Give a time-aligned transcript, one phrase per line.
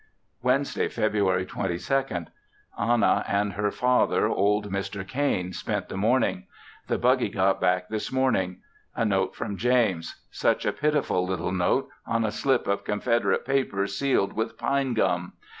[0.41, 2.29] Wednesday, February 22nd.
[2.75, 5.07] Anna and her father old Mr.
[5.07, 6.47] Cain spent the morning.
[6.87, 8.63] The buggy got back this morning.
[8.95, 10.19] A note from James.
[10.31, 15.33] Such a pitiful little note, on a slip of Confederate paper sealed with pine gum!